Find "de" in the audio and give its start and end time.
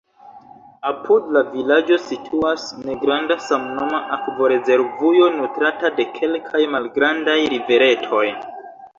5.99-6.07